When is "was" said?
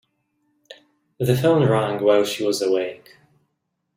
2.43-2.59